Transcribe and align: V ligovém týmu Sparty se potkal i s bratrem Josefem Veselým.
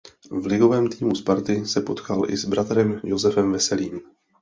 V 0.31 0.45
ligovém 0.45 0.89
týmu 0.89 1.15
Sparty 1.15 1.65
se 1.65 1.81
potkal 1.81 2.21
i 2.29 2.37
s 2.37 2.45
bratrem 2.45 2.99
Josefem 3.03 3.51
Veselým. 3.51 4.01